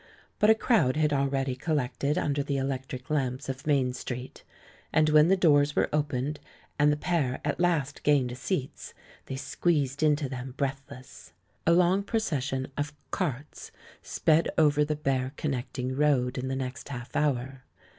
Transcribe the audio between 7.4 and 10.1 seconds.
at last gained seats, they squeezed